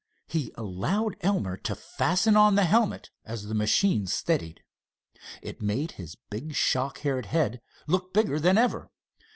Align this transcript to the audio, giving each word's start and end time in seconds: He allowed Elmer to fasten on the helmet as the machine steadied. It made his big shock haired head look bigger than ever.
He 0.25 0.51
allowed 0.55 1.15
Elmer 1.21 1.57
to 1.57 1.75
fasten 1.75 2.35
on 2.35 2.55
the 2.55 2.63
helmet 2.65 3.11
as 3.23 3.43
the 3.45 3.53
machine 3.53 4.07
steadied. 4.07 4.63
It 5.43 5.61
made 5.61 5.91
his 5.91 6.15
big 6.31 6.55
shock 6.55 7.01
haired 7.01 7.27
head 7.27 7.61
look 7.85 8.11
bigger 8.11 8.39
than 8.39 8.57
ever. 8.57 8.89